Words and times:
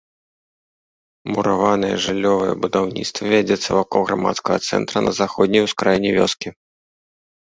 Мураванае 1.33 1.91
жыллёвае 2.05 2.53
будаўніцтва 2.63 3.23
вядзецца 3.35 3.69
вакол 3.79 4.01
грамадскага 4.09 4.57
цэнтра 4.69 4.97
на 5.09 5.13
заходняй 5.19 5.65
ускраіне 5.67 6.09
вёскі. 6.17 6.49